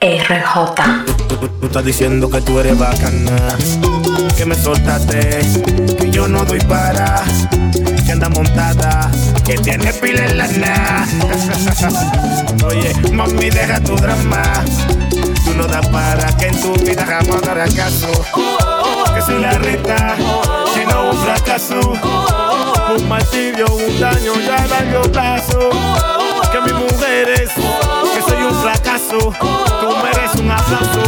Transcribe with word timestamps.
RJ. 0.00 0.76
Tú, 1.60 1.66
estás 1.66 1.84
diciendo 1.84 2.30
que 2.30 2.40
tú 2.40 2.60
eres 2.60 2.78
bacana, 2.78 3.36
que 4.36 4.46
me 4.46 4.54
soltaste, 4.54 5.40
que 5.98 6.08
yo 6.12 6.28
no 6.28 6.44
doy 6.44 6.60
para, 6.60 7.24
que 8.06 8.12
anda 8.12 8.28
montada, 8.28 9.10
que 9.44 9.54
tiene 9.54 9.92
pila 9.94 10.24
en 10.24 10.38
la 10.38 10.46
na. 10.46 11.08
Oye, 12.64 12.94
mami, 13.12 13.50
deja 13.50 13.80
tu 13.80 13.96
drama, 13.96 14.44
tú 15.44 15.54
no 15.56 15.66
das 15.66 15.88
para 15.88 16.36
que 16.36 16.46
en 16.46 16.62
tu 16.62 16.74
vida 16.74 17.04
jamás 17.04 17.42
dará 17.42 17.66
caso. 17.66 18.06
Que 19.16 19.20
soy 19.20 19.40
la 19.40 19.58
reta, 19.58 20.14
que 20.76 20.86
no 20.86 21.10
un 21.10 21.18
fracaso, 21.24 21.80
un 22.96 23.08
martirio, 23.08 23.66
un 23.66 23.98
daño 23.98 24.32
ya 24.46 24.64
largo 24.64 25.10
plazo. 25.10 25.70
Que 26.52 26.60
mi 26.60 26.72
mujer 26.72 27.28
es, 27.30 27.50
soy 28.28 28.42
un 28.42 28.54
fracaso, 28.62 29.18
tú 29.18 29.88
mereces 30.02 30.40
un 30.40 30.50
aplauso. 30.50 31.02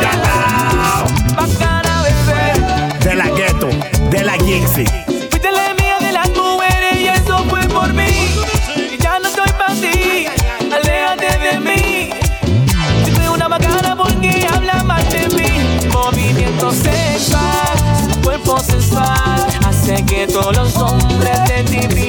Ya 0.00 1.04
Bacana, 1.34 2.02
bebé. 2.02 2.98
De 3.04 3.14
la 3.14 3.28
ghetto, 3.28 3.68
de 4.10 4.24
la 4.24 4.34
Gixi. 4.34 4.84
Fuiste 5.30 5.52
la 5.52 5.74
mía 5.74 5.98
de 6.00 6.12
las 6.12 6.28
mujeres 6.30 6.96
y 7.00 7.08
eso 7.08 7.44
fue 7.48 7.60
por 7.68 7.92
mí. 7.92 8.08
Y 8.92 8.98
ya 8.98 9.18
no 9.18 9.28
estoy 9.28 9.50
para 9.58 9.74
ti, 9.74 10.26
aléjate 10.72 11.38
de 11.38 11.60
mí. 11.60 12.10
Yo 13.06 13.14
soy 13.14 13.28
una 13.28 13.48
bacana 13.48 13.96
porque 13.96 14.46
habla 14.52 14.82
más 14.84 15.08
de 15.10 15.28
mí. 15.28 15.88
Movimiento 15.92 16.72
sexual, 16.72 18.20
cuerpo 18.22 18.58
sensual, 18.60 19.46
hace 19.66 20.04
que 20.04 20.26
todos 20.26 20.56
los 20.56 20.76
hombres 20.76 21.38
de 21.48 21.62
ti 21.64 22.05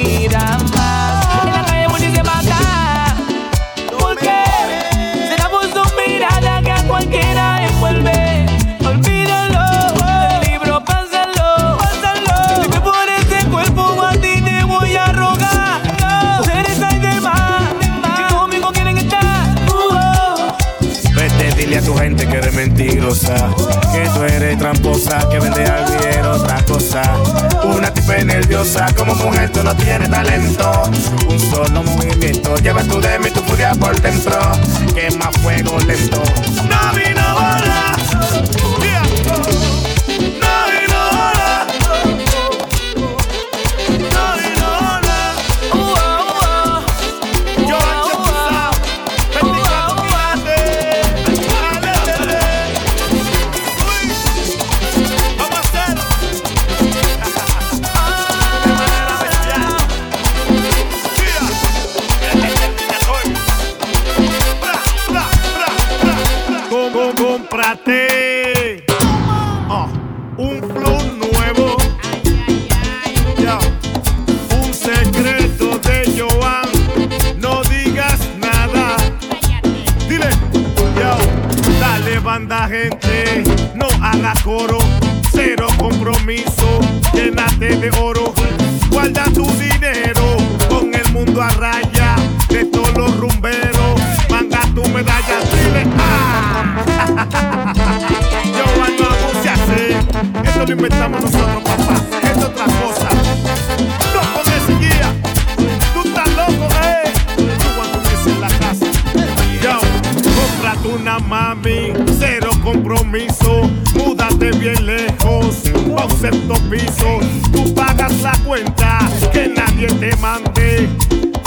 una 111.00 111.18
mami, 111.18 111.92
cero 112.18 112.50
compromiso. 112.62 113.70
Múdate 113.94 114.50
bien 114.52 114.86
lejos, 114.86 115.56
pa' 115.94 116.04
un 116.04 116.20
sexto 116.20 116.54
piso. 116.70 117.20
Tú 117.52 117.74
pagas 117.74 118.20
la 118.22 118.32
cuenta, 118.44 118.98
que 119.32 119.48
nadie 119.48 119.86
te 119.86 120.16
mande. 120.16 120.88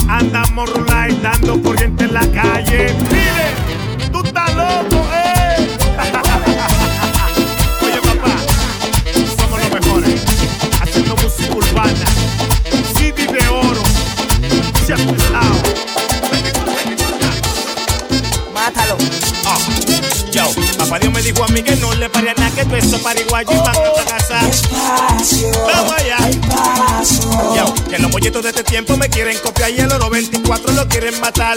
Andamos 0.07 0.71
rulay 0.73 1.17
dando 1.21 1.61
corriente 1.61 2.05
en 2.05 2.13
la 2.13 2.25
calle. 2.31 2.93
Mire, 3.09 4.09
tú 4.11 4.23
estás 4.23 4.53
loco, 4.55 5.05
eh. 5.13 5.69
Oye, 7.81 8.01
papá, 8.01 8.35
somos 9.37 9.59
los 9.59 9.71
mejores. 9.71 10.25
Haciendo 10.81 11.15
música 11.15 11.55
urbana. 11.55 12.05
CD 12.95 13.27
de 13.27 13.47
oro. 13.47 13.83
Se 14.85 14.93
ha. 14.93 14.97
Mátalo. 18.53 19.40
Papá 20.91 20.99
Dios 20.99 21.13
me 21.13 21.21
dijo 21.21 21.41
a 21.41 21.47
mí 21.47 21.63
que 21.63 21.73
no 21.77 21.93
le 21.93 22.09
paría 22.09 22.33
nada, 22.33 22.53
que 22.53 22.65
tú 22.65 22.75
eso 22.75 23.01
pariguayo 23.01 23.49
y 23.49 23.57
van 23.59 23.69
a 23.69 24.03
casa. 24.03 24.41
Vamos 25.65 25.93
allá. 25.93 26.17
Yo, 27.55 27.73
que 27.89 27.97
los 27.97 28.11
molletos 28.11 28.43
de 28.43 28.49
este 28.49 28.65
tiempo 28.65 28.97
me 28.97 29.07
quieren 29.07 29.37
copiar 29.37 29.71
y 29.71 29.79
el 29.79 29.89
oro 29.89 30.09
24 30.09 30.73
lo 30.73 30.85
quieren 30.89 31.17
matar. 31.21 31.55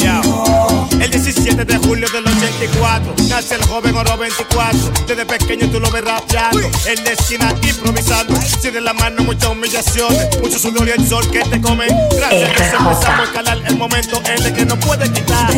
Yeah. 0.00 0.22
Yo, 0.22 0.67
el 1.00 1.10
17 1.10 1.64
de 1.64 1.78
julio 1.78 2.08
del 2.10 2.26
84 2.26 3.14
nace 3.28 3.54
el 3.54 3.64
joven 3.66 3.96
oro 3.96 4.16
24. 4.16 4.78
Desde 5.06 5.26
pequeño 5.26 5.68
tú 5.70 5.80
lo 5.80 5.90
ves 5.90 6.04
rapeando 6.04 6.60
en 6.86 7.04
la 7.04 7.10
esquina 7.10 7.54
improvisando. 7.62 8.34
De 8.68 8.80
la 8.82 8.92
mano 8.92 9.22
muchas 9.22 9.48
humillaciones, 9.48 10.40
mucho 10.42 10.58
sudor 10.58 10.86
y 10.88 10.90
el 10.90 11.08
sol 11.08 11.28
que 11.30 11.40
te 11.40 11.60
comen. 11.60 11.88
Gracias 12.16 12.32
a 12.32 12.34
Dios 12.34 12.50
empezamos 12.50 13.04
a 13.04 13.22
escalar 13.22 13.58
el 13.66 13.76
momento 13.76 14.20
en 14.26 14.42
el 14.44 14.52
que 14.52 14.66
no 14.66 14.78
puede 14.78 15.10
quitar. 15.10 15.50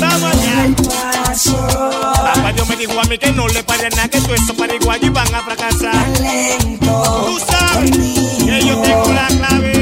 Vamos 0.00 0.34
allá. 0.34 0.74
Papá 2.34 2.52
Dios 2.52 2.68
me 2.68 2.76
dijo 2.76 2.98
a 2.98 3.04
mí 3.04 3.18
que 3.18 3.30
no 3.32 3.46
le 3.48 3.62
pare 3.62 3.90
nada, 3.90 4.08
que 4.08 4.20
tú 4.20 4.34
eso 4.34 4.54
para 4.54 4.74
igual 4.74 4.98
y 5.02 5.08
van 5.08 5.32
a 5.34 5.42
fracasar. 5.42 6.12
Tú 6.80 7.38
sabes 7.46 7.90
que 7.90 8.66
yo 8.66 8.80
tengo 8.80 9.12
la 9.12 9.26
clave. 9.28 9.73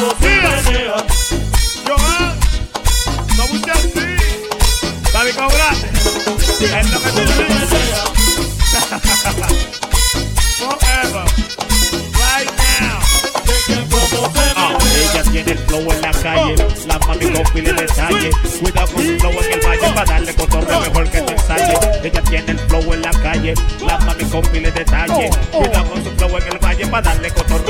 Ah, 14.57 14.77
ella 14.97 15.23
tiene 15.31 15.53
el 15.53 15.59
flow 15.59 15.93
en 15.93 16.01
la 16.01 16.11
calle, 16.11 16.55
la 16.87 16.99
mami 16.99 17.31
con 17.31 17.43
pile 17.53 17.73
de 17.73 17.83
detalle. 17.83 18.31
Cuidado 18.61 18.93
con 18.93 19.07
su 19.07 19.19
flow 19.19 19.33
en 19.33 19.53
el 19.53 19.61
valle 19.67 19.93
para 19.95 20.05
darle 20.05 20.35
cotorreo 20.35 20.81
mejor 20.81 21.11
que 21.11 21.23
te 21.23 21.33
ensaye. 21.33 21.75
Ella 22.03 22.23
tiene 22.23 22.53
el 22.53 22.59
flow 22.59 22.93
en 22.93 23.03
la 23.03 23.11
calle, 23.11 23.55
la 23.87 23.99
mami 23.99 24.25
con 24.25 24.43
de 24.53 24.71
detalle. 24.71 25.31
Cuidado 25.53 25.91
con 25.91 26.05
su 26.05 26.11
flow 26.11 26.39
en 26.39 26.53
el 26.53 26.59
valle 26.59 26.87
para 26.89 27.03
darle 27.03 27.31
cotorreo. 27.31 27.68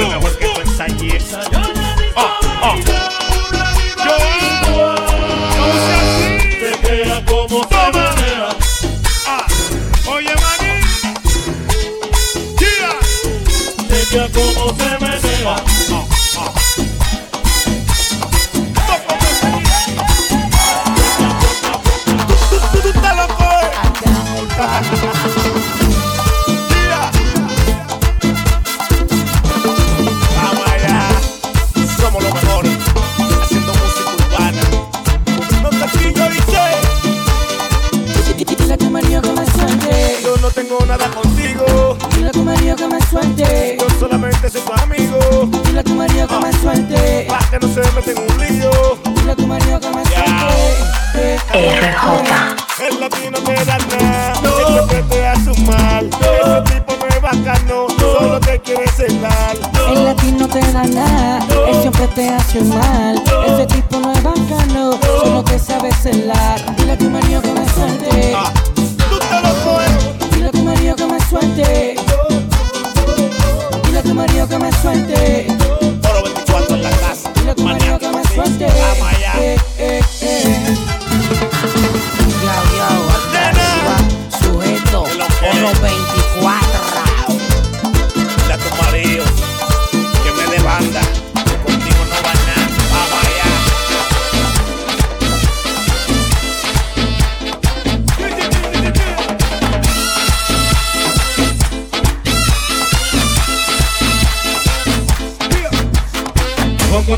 too 62.48 62.64
my. 62.64 62.87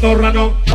no, 0.03 0.17
no, 0.17 0.33
no. 0.33 0.70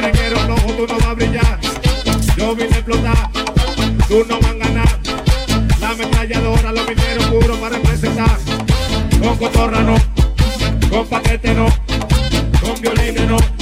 merenguero, 0.00 0.36
no, 0.46 0.54
tú 0.54 0.86
no 0.86 0.98
vas 0.98 1.06
a 1.06 1.14
brillar. 1.14 1.58
Yo 2.36 2.54
vine 2.54 2.74
a 2.74 2.78
explotar, 2.78 3.30
tú 4.06 4.24
no 4.28 4.38
vas 4.40 4.50
a 4.50 4.54
ganar. 4.54 4.98
La 5.80 5.90
ametralladora, 5.90 6.72
los 6.72 6.88
mineros 6.88 7.24
puros 7.26 7.58
para 7.58 7.76
representar. 7.76 8.38
Con 9.20 9.36
cotorra 9.36 9.80
no, 9.80 9.96
con 10.88 11.06
paquete 11.06 11.54
no, 11.54 11.66
con 12.60 12.80
violines 12.80 13.26
no. 13.26 13.57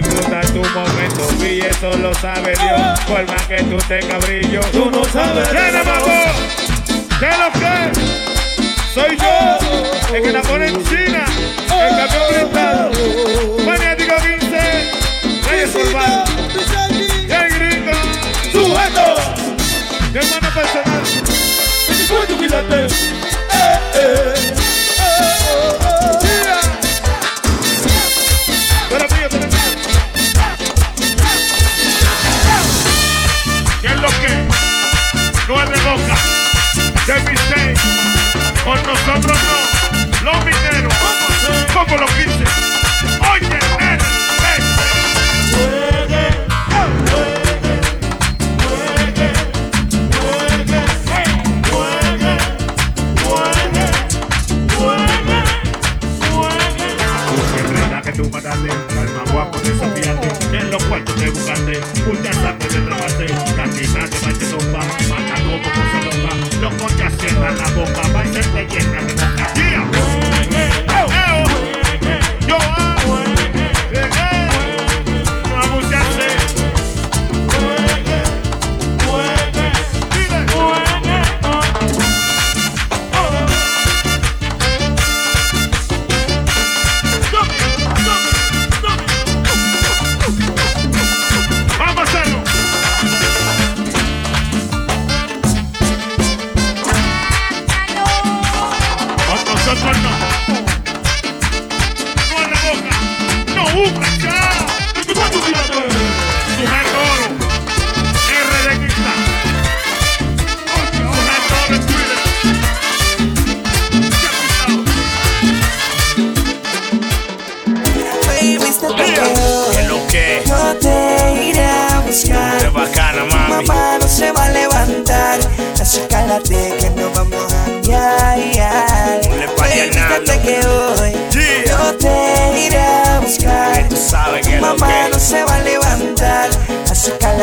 Disfruta 0.00 0.40
tu 0.52 0.60
momento 0.60 1.44
y 1.44 1.60
eso 1.60 1.96
lo 1.98 2.12
sabe 2.14 2.52
Dios. 2.52 3.00
Por 3.06 3.26
más 3.26 3.42
que 3.46 3.62
tú 3.62 3.76
tengas 3.86 4.18
brillo, 4.26 4.60
tú 4.72 4.90
no 4.90 5.04
sabes. 5.04 5.48
¿Quién 5.48 5.76
es 5.76 5.86
mambo? 5.86 6.06
¿Qué 7.20 7.30
lo 7.38 7.52
que? 7.52 7.92
Soy 8.92 9.16
yo, 9.16 10.14
el 10.14 10.22
que 10.22 10.32
la 10.32 10.42
pone 10.42 10.68
en 10.68 10.84
China, 10.84 11.24
el 11.80 11.96
campeón 11.96 12.24
blindado. 12.30 12.90
Maniático 13.64 14.14
15, 14.16 15.50
Reyes 15.50 15.74
Urbano. 15.74 16.24
El 17.28 17.54
gringo, 17.54 17.92
sujeto. 18.52 19.06
Mi 20.12 20.18
hermano 20.18 20.48
personal. 20.54 21.02
Eh, 23.52 23.78
eh. 23.94 24.43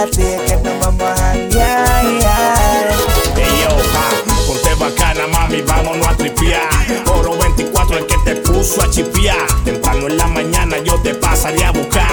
Cálate 0.01 0.39
que 0.47 0.55
no 0.63 0.79
vamos 0.79 1.03
a 1.03 1.15
cambiar. 1.15 2.89
Ey, 3.37 3.61
yo, 3.61 3.69
ja, 3.69 4.09
ponte 4.47 4.73
bacana, 4.73 5.27
mami, 5.27 5.61
vámonos 5.61 6.07
a 6.07 6.17
tripear. 6.17 6.63
Oro 7.05 7.37
24, 7.37 7.99
el 7.99 8.07
que 8.07 8.17
te 8.25 8.35
puso 8.37 8.81
a 8.81 8.89
chipear. 8.89 9.37
Temprano 9.63 10.07
en 10.07 10.17
la 10.17 10.25
mañana 10.25 10.77
yo 10.83 10.99
te 11.01 11.13
pasaré 11.13 11.63
a 11.63 11.71
buscar. 11.71 12.07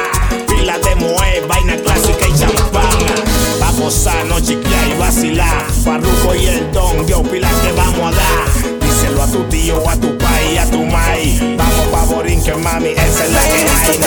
Pila 0.49 0.77
de 0.79 0.97
moe, 0.97 1.41
vaina 1.49 1.77
clásica 1.77 2.29
y 2.29 2.39
champana. 2.39 3.15
Va 3.63 3.69
a 3.69 3.73
gozar, 3.73 4.23
no 4.27 4.39
chiquear 4.39 4.89
y 4.89 4.99
vacilar. 4.99 5.65
Farruko 5.83 6.35
y 6.35 6.45
el 6.45 6.71
don, 6.73 7.07
yo 7.07 7.23
pila 7.23 7.49
te 7.63 7.73
vamos 7.73 8.13
a 8.13 8.17
dar. 8.17 8.81
Díselo 8.83 9.23
a 9.23 9.27
tu 9.29 9.45
tío, 9.45 9.89
a 9.89 9.97
tu 9.97 10.19
país, 10.19 10.59
a 10.59 10.67
tu 10.67 10.85
maíz. 10.85 11.41
Vamos 11.57 11.87
pa' 11.91 12.05
Borinque, 12.05 12.53
mami, 12.53 12.91
esa 12.91 13.25
es 13.25 13.33
la 13.33 13.43
que 13.45 13.55
hay. 13.55 13.99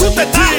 Tú 0.00 0.14
te 0.14 0.22
estás, 0.22 0.55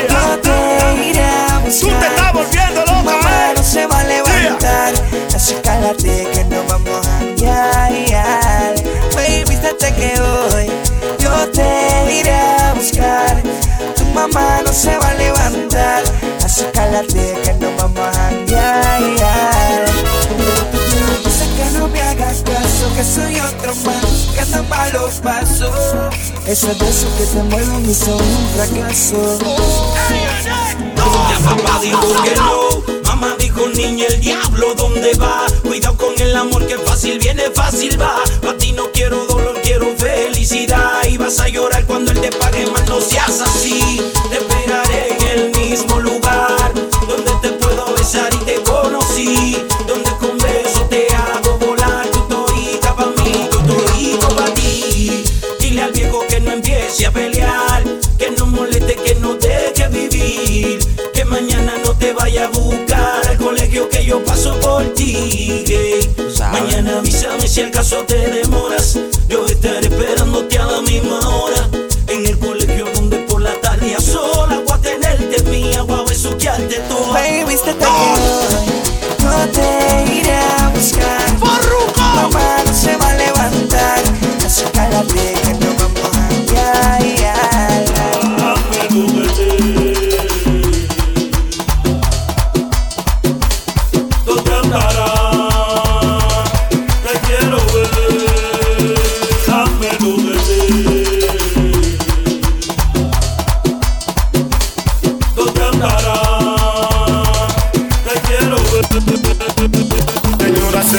Cálate 16.97 17.37
que 17.43 17.53
no 17.53 17.69
vamos 17.77 17.99
a 17.99 18.29
cambiar. 18.29 19.85
Sé 21.29 21.45
que 21.55 21.77
no 21.77 21.87
me 21.89 22.01
hagas 22.01 22.41
caso, 22.41 22.91
que 22.95 23.03
soy 23.03 23.39
otro 23.39 23.75
más, 23.85 24.29
que 24.33 24.41
anda 24.41 24.63
malos 24.63 25.13
pasos. 25.21 25.69
Eso 26.47 26.71
es 26.71 26.79
de 26.79 26.89
eso 26.89 27.07
que 27.19 27.25
te 27.25 27.43
mueven 27.43 27.87
y 27.87 27.93
son 27.93 28.15
un 28.15 28.49
fracaso. 28.55 29.37
Ya 31.29 31.37
papá 31.45 31.79
dijo 31.83 32.23
que 32.23 32.35
no, 32.35 33.03
mamá 33.03 33.35
dijo 33.37 33.67
niña 33.75 34.07
el 34.09 34.19
diablo 34.19 34.73
dónde 34.73 35.13
va. 35.21 35.45
Cuidado 35.61 35.95
con 35.97 36.19
el 36.19 36.35
amor 36.35 36.65
que 36.65 36.79
fácil 36.79 37.19
viene, 37.19 37.43
fácil 37.53 38.01
va. 38.01 38.15
Pa' 38.41 38.57
ti 38.57 38.71
no 38.71 38.91
quiero 38.91 39.23
dolor, 39.27 39.61
quiero 39.61 39.95
felicidad. 39.97 41.05
Y 41.07 41.17
vas 41.17 41.39
a 41.41 41.47
llorar 41.47 41.85
cuando 41.85 42.11
él 42.11 42.21
te 42.21 42.31
pague 42.31 42.65
más, 42.71 42.87
no 42.89 42.99
seas 43.01 43.41
así. 43.41 44.01
y 48.15 48.45
te 48.45 48.55
conocí. 48.63 49.57
Donde 49.85 50.09
con 50.17 50.37
beso 50.37 50.81
te 50.89 51.07
hago 51.13 51.57
volar, 51.57 52.07
tu 52.07 52.21
torita 52.21 52.95
pa' 52.95 53.07
mí, 53.07 53.49
tu 53.51 53.59
torito 53.59 54.29
pa' 54.29 54.53
ti. 54.53 55.25
Dile 55.59 55.81
al 55.81 55.91
viejo 55.91 56.25
que 56.29 56.39
no 56.39 56.51
empiece 56.51 57.05
a 57.05 57.11
pelear, 57.11 57.83
que 58.17 58.31
no 58.31 58.45
moleste, 58.45 58.95
que 58.95 59.15
no 59.15 59.33
deje 59.33 59.89
vivir. 59.89 60.79
Que 61.13 61.25
mañana 61.25 61.73
no 61.83 61.93
te 61.97 62.13
vaya 62.13 62.45
a 62.45 62.49
buscar 62.49 63.27
al 63.27 63.37
colegio 63.37 63.89
que 63.89 64.05
yo 64.05 64.23
paso 64.23 64.57
por 64.61 64.85
ti. 64.93 65.65
Mañana 66.39 66.99
avísame 66.99 67.45
si 67.45 67.59
el 67.59 67.71
caso 67.71 68.05
te 68.07 68.15
debe 68.15 68.46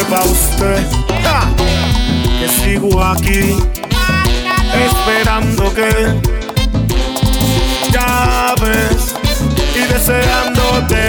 sepa 0.08 0.24
usted 0.24 0.86
que 2.40 2.48
sigo 2.48 3.02
aquí 3.02 3.56
esperando 4.86 5.74
que 5.74 5.90
llaves 7.92 9.14
y 9.74 9.80
deseándote 9.92 11.02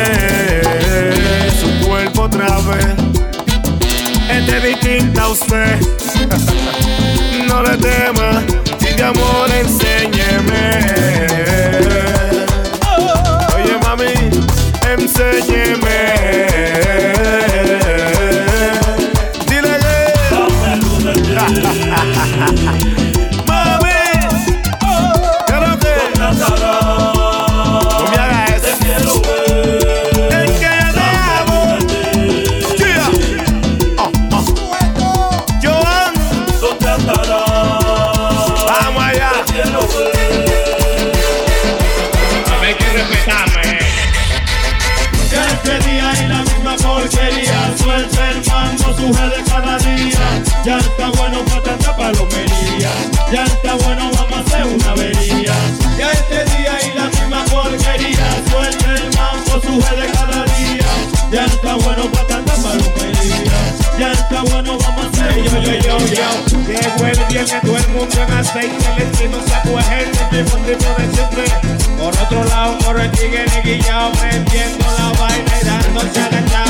su 1.59 1.87
cuerpo 1.87 2.23
otra 2.23 2.57
vez. 2.57 2.95
Es 4.31 4.47
de 4.47 4.59
distinta 4.67 5.23
a 5.23 5.27
usted, 5.29 5.79
no 7.47 7.63
le 7.63 7.77
tema 7.77 8.43
y 8.81 8.95
de 8.95 9.03
amor 9.03 9.49
enséñeme. 9.61 10.85
Oye 13.55 13.77
mami, 13.81 14.13
enséñeme. 14.97 16.88
De 49.13 49.43
cada 49.43 49.77
día. 49.79 50.19
Ya 50.63 50.77
está 50.77 51.09
bueno 51.17 51.43
para 51.45 51.63
tanta 51.63 51.95
palomería. 51.95 52.91
Ya 53.31 53.43
está 53.43 53.73
bueno, 53.75 54.11
vamos 54.13 54.33
a 54.33 54.39
hacer 54.41 54.65
una 54.67 54.91
avería. 54.91 55.53
Ya 55.97 56.11
este 56.11 56.45
día 56.45 56.73
y 56.85 56.97
la 56.97 57.05
misma 57.07 57.43
porquería. 57.45 58.27
Suelta 58.49 58.95
el 58.95 59.09
mango, 59.17 59.61
suje 59.61 59.95
de 59.95 60.07
cada 60.11 60.43
día. 60.45 60.85
Ya 61.31 61.45
está 61.45 61.75
bueno 61.75 62.03
para 62.11 62.27
tanta 62.27 62.53
palomería. 62.53 63.51
Ya 63.97 64.11
está 64.11 64.41
bueno, 64.43 64.77
vamos 64.77 65.05
a 65.05 65.09
hacer 65.09 65.39
una 65.39 65.57
avería 65.57 65.81
yo, 65.81 65.97
yo, 65.97 66.07
yo. 66.07 66.59
Llegó 66.67 67.07
el 67.07 67.27
día 67.29 67.45
que 67.45 67.67
todo 67.67 67.77
el 67.77 67.87
mundo 67.89 68.21
en 68.21 68.33
aceite. 68.33 68.77
El 68.95 69.03
encino 69.03 69.37
sacó 69.47 69.77
gente, 69.77 70.19
el 70.31 70.43
mismo 70.43 70.57
tipo 70.59 70.93
de 70.97 71.13
siempre. 71.13 71.79
Por 71.97 72.15
otro 72.15 72.43
lado, 72.45 72.77
por 72.79 72.99
el 72.99 73.11
tigre 73.11 73.45
guillao 73.63 74.11
Prendiendo 74.13 74.85
la 74.97 75.11
vaina 75.19 75.53
y 75.61 75.65
dándose 75.65 76.21
agachao 76.21 76.68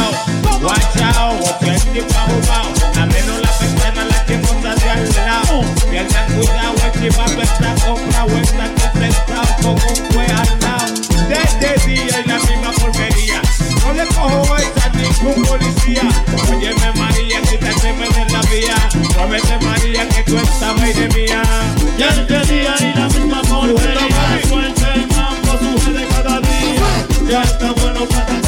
Watch 0.61 1.01
out, 1.15 1.39
objeto 1.39 2.05
pa' 2.11 2.27
jugao 2.27 2.67
Abriendo 3.01 3.39
la 3.39 4.03
la 4.03 4.25
que 4.25 4.37
monta 4.39 4.75
de 4.75 4.89
al 4.89 5.09
lado. 5.15 5.63
Pierdan 5.89 6.25
cuidado, 6.33 6.75
el 6.85 7.01
chivato 7.01 7.41
está 7.41 7.75
comprado 7.75 8.37
Está 8.37 8.65
completado 8.75 9.55
con 9.61 9.71
un 9.71 10.11
fue 10.11 10.25
al 10.25 10.59
lado. 10.59 10.93
Desde 11.29 11.87
día 11.87 12.19
y 12.19 12.27
la 12.27 12.39
misma 12.39 12.71
porquería. 12.73 13.41
No 13.85 13.93
le 13.93 14.05
cojo 14.07 14.55
a 14.55 14.89
ningún 14.89 15.45
policía. 15.45 16.03
Óyeme 16.49 16.91
María, 16.93 17.39
de 17.41 18.33
la 18.33 18.41
vía. 18.51 18.75
Muévete 19.17 19.65
María, 19.65 20.09
que 20.09 20.23
tú 20.23 20.37
estás 20.37 20.81
aire 20.81 21.07
mía. 21.09 21.41
Ya 21.97 22.09
este 22.09 22.53
día 22.53 22.75
y 22.81 22.97
la 22.97 23.07
misma 23.07 23.41
porquería. 23.43 24.41
Suelta 24.47 24.93
el 24.93 25.07
mambo, 25.07 25.57
suje 25.57 25.91
de 25.93 26.07
cada 26.07 26.39
día. 26.41 27.29
Ya 27.29 27.43
está 27.43 27.71
bueno 27.71 28.05
para 28.05 28.38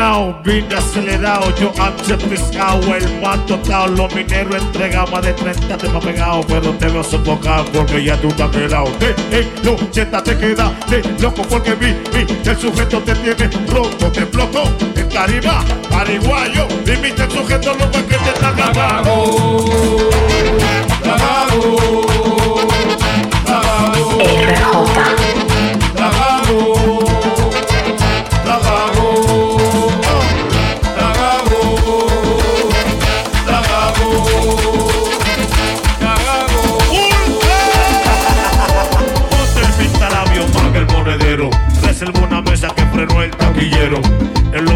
hermanao 0.00 0.40
vine 0.44 0.74
acelerado 0.74 1.54
Yo 1.56 1.72
antes 1.80 2.22
pescado, 2.24 2.80
el 2.94 3.20
más 3.20 3.44
total 3.46 3.94
Los 3.96 4.14
mineros 4.14 4.56
entregados 4.56 5.10
más 5.12 5.22
de 5.22 5.32
30 5.32 5.76
te 5.76 5.88
ha 5.88 6.00
pegado 6.00 6.40
Pero 6.46 6.72
te 6.72 6.88
veo 6.88 7.04
sofocado 7.04 7.64
porque 7.72 8.04
ya 8.04 8.16
tú 8.20 8.28
has 8.28 8.50
quedado 8.50 8.86
Eh, 9.00 9.14
eh, 9.32 9.48
no, 9.62 9.76
cheta 9.90 10.22
te 10.22 10.36
queda 10.36 10.72
eh, 10.90 11.02
loco 11.20 11.42
porque 11.42 11.74
vi, 11.74 11.94
vi 12.12 12.26
El 12.48 12.56
sujeto 12.56 13.00
te 13.00 13.14
tiene 13.16 13.50
roto, 13.68 14.10
te 14.10 14.20
explotó 14.20 14.64
En 14.96 15.08
tarima, 15.08 15.64
pariguayo 15.90 16.66
Limita 16.86 17.24
el 17.24 17.30
sujeto 17.30 17.74
loco 17.74 17.98
que 18.08 18.16
te 18.16 18.30
está 18.30 18.52
cagando 18.54 20.10
Ponte 24.72 25.19
el 43.02 43.30
taquillero. 43.30 44.00
En 44.52 44.64
los 44.64 44.74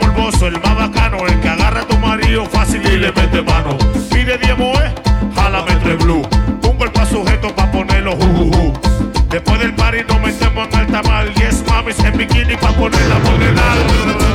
morboso, 0.00 0.46
el 0.46 0.60
más 0.60 0.76
bacano 0.76 1.18
El 1.26 1.40
que 1.40 1.48
agarra 1.48 1.82
a 1.82 1.86
tu 1.86 1.96
marido 1.98 2.44
fácil 2.46 2.82
y 2.84 2.98
le 2.98 3.12
mete 3.12 3.40
mano. 3.42 3.78
Pide 4.10 4.36
10 4.36 4.58
moe, 4.58 4.94
jálame 5.34 5.74
tres 5.76 5.98
blue. 5.98 6.22
Un 6.68 6.78
golpe 6.78 7.00
a 7.00 7.06
sujeto 7.06 7.54
pa' 7.54 7.70
ponerlo 7.70 8.12
jujuju 8.12 8.72
Después 9.30 9.60
del 9.60 9.74
party 9.74 9.98
nos 10.08 10.20
metemos 10.20 10.68
en 10.68 10.80
alta 10.80 11.02
mar. 11.02 11.32
Yes, 11.34 11.64
mamis 11.68 11.98
en 12.00 12.16
bikini 12.16 12.56
pa' 12.56 12.72
ponerla 12.72 13.18
modelar 13.20 13.78
Oye, 14.18 14.31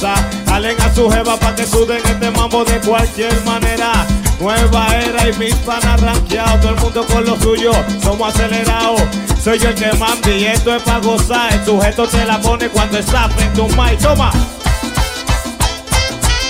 brinca, 0.00 0.14
goza. 0.14 0.14
Jalen 0.46 0.80
a 0.80 0.94
su 0.94 1.10
jeva 1.10 1.36
pa' 1.36 1.54
que 1.54 1.66
suden 1.66 2.00
este 2.04 2.30
mambo 2.30 2.64
de 2.64 2.80
cualquier 2.80 3.44
manera. 3.44 4.06
Nueva 4.40 4.88
era 4.96 5.28
y 5.28 5.32
mis 5.38 5.54
panas 5.56 6.00
rankeados, 6.00 6.60
todo 6.60 6.70
el 6.70 6.80
mundo 6.80 7.06
con 7.06 7.24
lo 7.24 7.38
suyo, 7.40 7.72
somos 8.02 8.34
acelerados. 8.34 9.02
Soy 9.42 9.58
yo 9.58 9.68
el 9.68 9.74
que 9.74 9.92
manda 9.94 10.30
y 10.30 10.46
esto 10.46 10.74
es 10.74 10.82
pa' 10.82 10.98
gozar. 10.98 11.52
El 11.52 11.64
sujeto 11.64 12.06
te 12.06 12.24
la 12.24 12.40
pone 12.40 12.68
cuando 12.68 12.98
está 12.98 13.28
frente 13.28 13.60
a 13.60 13.64
un 13.64 13.76
mic. 13.76 13.98
Toma. 14.00 14.30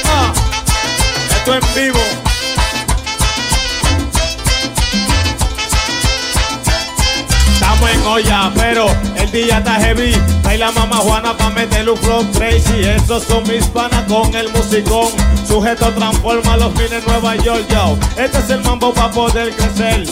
Ah, 0.07 0.33
esto 1.31 1.55
en 1.55 1.75
vivo. 1.75 2.20
Pero 8.55 8.87
el 9.17 9.31
día 9.33 9.59
está 9.59 9.75
heavy. 9.75 10.15
Hay 10.45 10.59
la 10.59 10.71
mamá 10.73 10.97
Juana 10.97 11.37
pa' 11.37 11.51
meterle 11.51 11.93
un 11.93 11.99
flow 11.99 12.25
crazy. 12.33 12.85
Estos 12.85 13.25
son 13.25 13.43
mis 13.49 13.65
panas 13.67 14.05
con 14.09 14.35
el 14.35 14.49
musicón. 14.53 15.09
Sujeto 15.47 15.89
transforma 15.95 16.57
los 16.57 16.73
fines 16.75 17.07
Nueva 17.07 17.37
York, 17.37 17.65
yo. 17.69 17.97
Este 18.17 18.39
es 18.39 18.51
el 18.51 18.63
mambo 18.63 18.93
pa' 18.93 19.11
poder 19.11 19.55
crecer. 19.55 20.07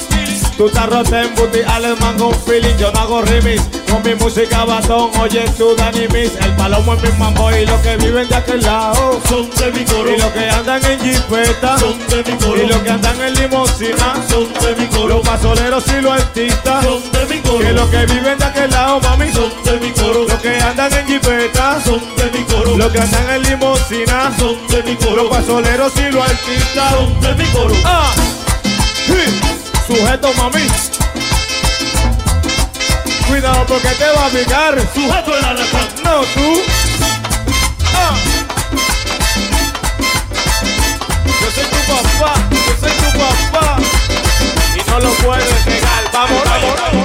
Tú 0.59 0.67
estás 0.67 0.87
rota 0.89 1.23
en 1.23 1.33
booty, 1.37 1.61
Alex 1.61 2.01
mango 2.01 2.31
un 2.31 2.35
feeling. 2.35 2.77
Yo 2.79 2.91
no 2.91 2.99
hago 2.99 3.23
remix 3.23 3.63
con 3.89 4.03
mi 4.03 4.13
música 4.17 4.65
batón. 4.65 5.09
Oye, 5.21 5.45
tú, 5.57 5.77
Danny 5.77 6.09
Miss. 6.09 6.33
El 6.41 6.51
palomo 6.57 6.95
es 6.95 7.03
mi 7.05 7.11
mambo 7.17 7.49
y 7.53 7.65
los 7.65 7.81
que 7.81 7.97
viven 7.99 8.29
de 8.29 8.35
aquel 8.35 8.61
lado 8.63 9.21
Son 9.29 9.49
de 9.51 9.71
mi 9.71 9.85
coro. 9.85 10.11
Y 10.13 10.19
los 10.19 10.33
que 10.33 10.51
andan 10.51 10.85
en 10.85 10.99
jipeta 10.99 11.79
Son 11.79 11.97
de 12.09 12.25
mi 12.25 12.37
coro. 12.39 12.61
Y 12.61 12.67
los 12.67 12.79
que 12.79 12.91
andan 12.91 13.21
en 13.21 13.35
limosina 13.35 14.15
Son 14.29 14.53
de 14.53 14.75
mi 14.75 14.87
coro. 14.89 15.09
Los 15.09 15.29
pasoleros 15.29 15.85
y 15.97 16.01
los 16.01 16.13
artistas 16.13 16.85
Son 16.85 17.03
de 17.13 17.35
mi 17.35 17.41
coro. 17.41 17.59
Que 17.61 17.73
los 17.73 17.89
que 17.91 18.07
viven 18.07 18.39
de 18.39 18.45
aquel 18.45 18.71
lado, 18.73 19.01
mami 19.01 19.33
Son 19.33 19.53
de 19.65 19.79
mi 19.79 19.93
coro. 19.93 20.25
Los 20.29 20.41
que 20.41 20.61
andan 20.61 20.93
en 20.93 21.07
jipeta 21.07 21.81
Son 21.85 22.01
de 22.17 22.37
mi 22.37 22.45
coro. 22.47 22.77
Los 22.77 22.91
que 22.91 22.99
andan 22.99 23.31
en 23.31 23.43
limosina 23.45 24.33
Son 24.37 24.57
de 24.67 24.83
mi 24.83 24.95
Los 24.95 25.05
coro. 25.07 25.31
pasoleros 25.31 25.93
y 25.99 26.11
los 26.13 26.25
artistas 26.29 26.91
Son 26.91 27.21
de 27.21 27.35
mi 27.37 27.45
coro. 27.51 27.75
Ah, 27.85 28.13
sí. 29.07 29.68
Sujeto, 29.89 30.35
mami. 30.35 30.67
Cuidado 33.27 33.65
porque 33.67 33.89
te 33.89 34.05
va 34.11 34.27
a 34.27 34.29
picar 34.29 34.79
Sujeto 34.95 35.39
el 35.39 35.45
alacrán. 35.47 35.89
No, 36.05 36.21
tú. 36.35 36.63
Ah. 37.95 38.15
Yo 41.41 41.51
soy 41.51 41.65
tu 41.65 41.81
papá, 41.91 42.35
yo 42.51 42.75
soy 42.79 42.93
tu 42.93 43.19
papá. 43.19 43.77
Y 44.77 44.91
no 44.91 45.01
lo 45.01 45.11
puedes 45.15 45.67
negar. 45.67 46.05
Vamos, 46.13 46.43
vamos, 46.45 46.81
vamos, 46.83 46.98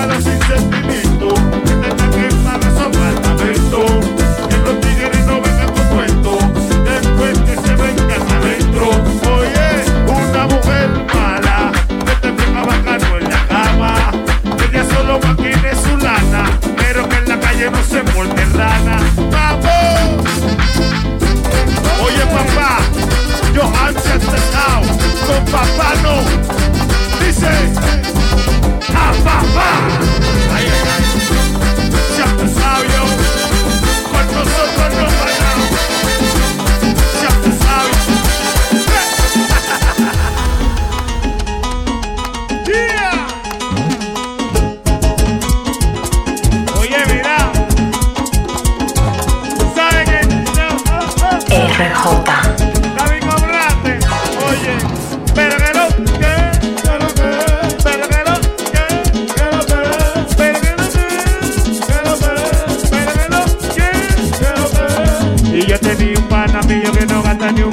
Malvada 0.00 0.20
sin 0.22 0.40
sentimiento, 0.40 1.28
que 1.62 1.74
tenga 1.74 2.10
que 2.10 2.34
pagar 2.42 3.54
su 3.54 4.09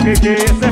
no 0.08 0.67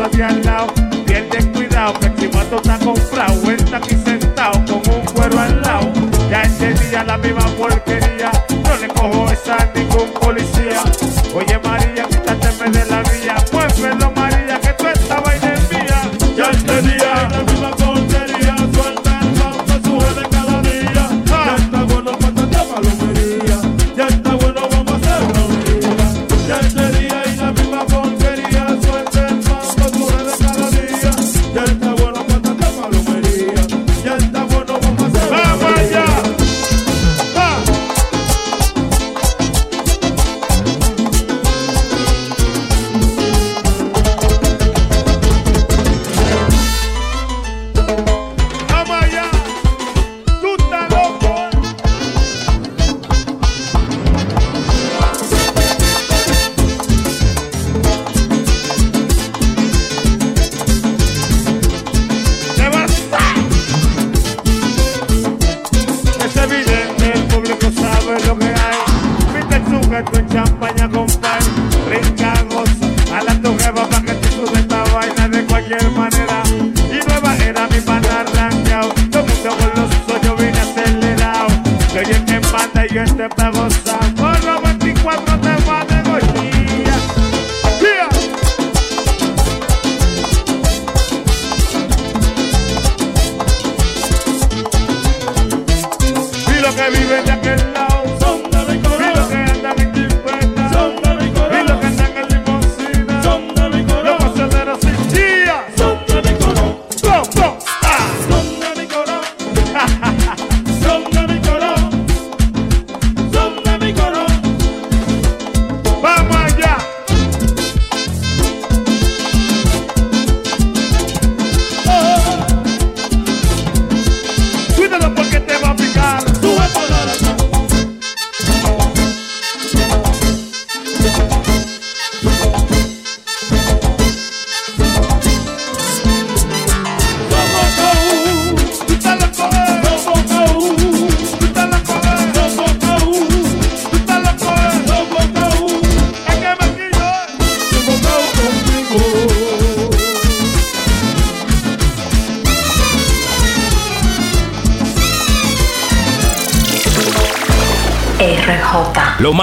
echemos 0.00 0.06
hacia 0.06 0.28
al 0.28 0.44
lado. 0.44 0.72
Bien 1.06 1.28
descuidado, 1.30 1.98
que 2.00 2.06
el 2.06 2.14
chivato 2.16 2.56
está 2.56 2.78
comprado 2.78 3.50
está 3.50 3.76
aquí 3.76 3.96
sentado 4.04 4.64
con 4.64 4.94
un 4.94 5.04
cuero 5.06 5.38
al 5.38 5.62
lado. 5.62 5.92
Ya 6.30 6.42
ese 6.42 6.74
día 6.74 7.04
la 7.04 7.18
misma 7.18 7.46
porquería 7.58 7.99